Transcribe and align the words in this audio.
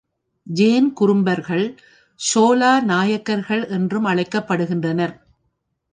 Jane 0.47 0.93
குறும்பர்கள், 0.93 1.65
ஷோலா 2.19 2.83
நாயக்கர்கள் 2.83 3.67
என்றும் 3.67 4.05
அழைக்கப்படுகின்றனர். 4.05 5.15